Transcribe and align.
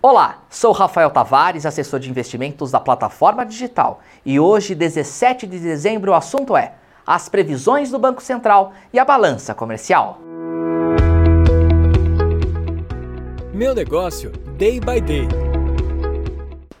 Olá, 0.00 0.44
sou 0.48 0.70
Rafael 0.70 1.10
Tavares, 1.10 1.66
assessor 1.66 1.98
de 1.98 2.08
investimentos 2.08 2.70
da 2.70 2.78
plataforma 2.78 3.44
digital, 3.44 3.98
e 4.24 4.38
hoje, 4.38 4.72
17 4.72 5.44
de 5.44 5.58
dezembro, 5.58 6.12
o 6.12 6.14
assunto 6.14 6.56
é 6.56 6.74
as 7.04 7.28
previsões 7.28 7.90
do 7.90 7.98
Banco 7.98 8.22
Central 8.22 8.72
e 8.92 8.98
a 9.00 9.04
balança 9.04 9.56
comercial. 9.56 10.20
Meu 13.52 13.74
negócio, 13.74 14.30
day 14.56 14.78
by 14.78 15.00
day. 15.00 15.26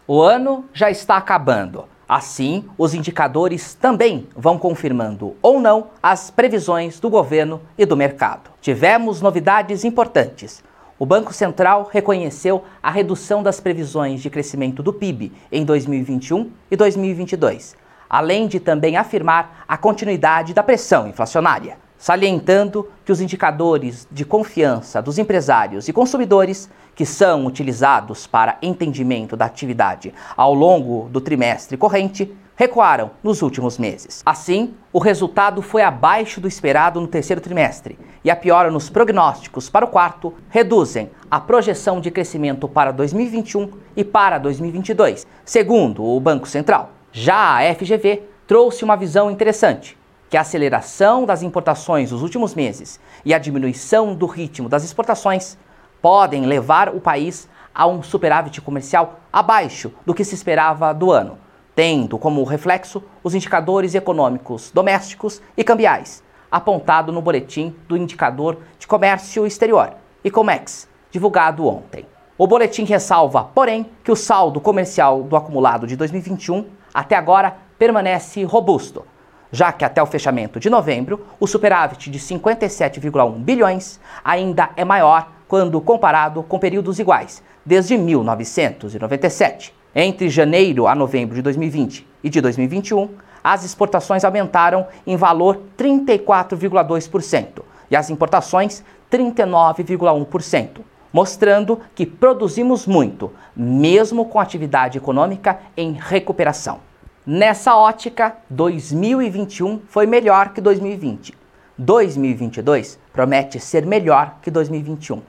O 0.06 0.22
ano 0.22 0.66
já 0.72 0.88
está 0.88 1.16
acabando. 1.16 1.86
Assim, 2.08 2.66
os 2.78 2.94
indicadores 2.94 3.74
também 3.74 4.28
vão 4.36 4.56
confirmando 4.56 5.34
ou 5.42 5.60
não 5.60 5.88
as 6.00 6.30
previsões 6.30 7.00
do 7.00 7.10
governo 7.10 7.60
e 7.76 7.84
do 7.84 7.96
mercado. 7.96 8.48
Tivemos 8.60 9.20
novidades 9.20 9.84
importantes. 9.84 10.62
O 10.98 11.06
Banco 11.06 11.32
Central 11.32 11.88
reconheceu 11.92 12.64
a 12.82 12.90
redução 12.90 13.40
das 13.40 13.60
previsões 13.60 14.20
de 14.20 14.28
crescimento 14.28 14.82
do 14.82 14.92
PIB 14.92 15.32
em 15.52 15.64
2021 15.64 16.50
e 16.68 16.76
2022, 16.76 17.76
além 18.10 18.48
de 18.48 18.58
também 18.58 18.96
afirmar 18.96 19.64
a 19.68 19.76
continuidade 19.76 20.52
da 20.52 20.62
pressão 20.62 21.06
inflacionária, 21.06 21.78
salientando 21.98 22.88
que 23.04 23.12
os 23.12 23.20
indicadores 23.20 24.06
de 24.10 24.24
confiança 24.24 25.02
dos 25.02 25.18
empresários 25.18 25.88
e 25.88 25.92
consumidores, 25.92 26.70
que 26.94 27.04
são 27.04 27.44
utilizados 27.44 28.26
para 28.26 28.56
entendimento 28.62 29.36
da 29.36 29.44
atividade 29.44 30.14
ao 30.36 30.54
longo 30.54 31.08
do 31.10 31.20
trimestre 31.20 31.76
corrente, 31.76 32.34
recuaram 32.58 33.12
nos 33.22 33.40
últimos 33.40 33.78
meses. 33.78 34.20
Assim, 34.26 34.74
o 34.92 34.98
resultado 34.98 35.62
foi 35.62 35.82
abaixo 35.82 36.40
do 36.40 36.48
esperado 36.48 37.00
no 37.00 37.06
terceiro 37.06 37.40
trimestre 37.40 37.96
e 38.24 38.30
a 38.30 38.36
piora 38.36 38.70
nos 38.70 38.90
prognósticos 38.90 39.70
para 39.70 39.84
o 39.84 39.88
quarto 39.88 40.34
reduzem 40.48 41.10
a 41.30 41.38
projeção 41.38 42.00
de 42.00 42.10
crescimento 42.10 42.68
para 42.68 42.90
2021 42.90 43.70
e 43.96 44.02
para 44.04 44.38
2022, 44.38 45.26
segundo 45.44 46.04
o 46.04 46.18
Banco 46.18 46.48
Central. 46.48 46.90
Já 47.12 47.58
a 47.58 47.74
FGV 47.74 48.22
trouxe 48.46 48.84
uma 48.84 48.96
visão 48.96 49.30
interessante, 49.30 49.97
que 50.28 50.36
a 50.36 50.42
aceleração 50.42 51.24
das 51.24 51.42
importações 51.42 52.12
nos 52.12 52.22
últimos 52.22 52.54
meses 52.54 53.00
e 53.24 53.32
a 53.32 53.38
diminuição 53.38 54.14
do 54.14 54.26
ritmo 54.26 54.68
das 54.68 54.84
exportações 54.84 55.56
podem 56.02 56.46
levar 56.46 56.88
o 56.94 57.00
país 57.00 57.48
a 57.74 57.86
um 57.86 58.02
superávit 58.02 58.60
comercial 58.60 59.20
abaixo 59.32 59.92
do 60.04 60.14
que 60.14 60.24
se 60.24 60.34
esperava 60.34 60.92
do 60.92 61.10
ano 61.10 61.38
tendo 61.78 62.18
como 62.18 62.42
reflexo 62.42 63.00
os 63.22 63.36
indicadores 63.36 63.94
econômicos 63.94 64.72
domésticos 64.74 65.40
e 65.56 65.62
cambiais, 65.62 66.24
apontado 66.50 67.12
no 67.12 67.22
boletim 67.22 67.72
do 67.86 67.96
Indicador 67.96 68.58
de 68.80 68.84
Comércio 68.88 69.46
Exterior, 69.46 69.94
ICOMEX, 70.24 70.88
divulgado 71.08 71.68
ontem. 71.68 72.04
O 72.36 72.48
boletim 72.48 72.82
ressalva, 72.82 73.44
porém, 73.54 73.88
que 74.02 74.10
o 74.10 74.16
saldo 74.16 74.60
comercial 74.60 75.22
do 75.22 75.36
acumulado 75.36 75.86
de 75.86 75.94
2021 75.94 76.66
até 76.92 77.14
agora 77.14 77.56
permanece 77.78 78.42
robusto, 78.42 79.06
já 79.50 79.72
que 79.72 79.84
até 79.84 80.02
o 80.02 80.06
fechamento 80.06 80.60
de 80.60 80.68
novembro, 80.68 81.26
o 81.40 81.46
superávit 81.46 82.10
de 82.10 82.18
57,1 82.18 83.32
bilhões 83.38 83.98
ainda 84.24 84.70
é 84.76 84.84
maior 84.84 85.30
quando 85.46 85.80
comparado 85.80 86.42
com 86.42 86.58
períodos 86.58 86.98
iguais, 86.98 87.42
desde 87.64 87.96
1997. 87.96 89.74
Entre 89.94 90.28
janeiro 90.28 90.86
a 90.86 90.94
novembro 90.94 91.34
de 91.34 91.42
2020 91.42 92.06
e 92.22 92.28
de 92.28 92.40
2021, 92.40 93.08
as 93.42 93.64
exportações 93.64 94.24
aumentaram 94.24 94.86
em 95.06 95.16
valor 95.16 95.62
34,2% 95.76 97.62
e 97.90 97.96
as 97.96 98.10
importações 98.10 98.84
39,1%, 99.10 100.80
mostrando 101.10 101.80
que 101.94 102.04
produzimos 102.04 102.86
muito, 102.86 103.32
mesmo 103.56 104.26
com 104.26 104.38
atividade 104.38 104.98
econômica 104.98 105.58
em 105.76 105.92
recuperação. 105.92 106.87
Nessa 107.30 107.76
ótica, 107.76 108.38
2021 108.48 109.82
foi 109.86 110.06
melhor 110.06 110.54
que 110.54 110.62
2020. 110.62 111.34
2022 111.76 112.98
promete 113.12 113.60
ser 113.60 113.84
melhor 113.84 114.36
que 114.40 114.50
2021. 114.50 115.20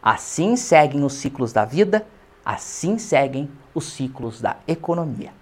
Assim 0.00 0.54
seguem 0.54 1.02
os 1.02 1.14
ciclos 1.14 1.52
da 1.52 1.64
vida, 1.64 2.06
assim 2.44 2.98
seguem 2.98 3.50
os 3.74 3.86
ciclos 3.86 4.40
da 4.40 4.58
economia. 4.68 5.32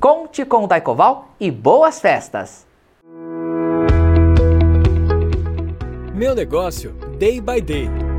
Conte 0.00 0.44
com 0.44 0.64
o 0.64 0.66
Daicoval 0.66 1.28
e 1.38 1.48
boas 1.48 2.00
festas! 2.00 2.66
Meu 6.12 6.34
negócio, 6.34 6.90
day 7.20 7.40
by 7.40 7.60
day. 7.60 8.11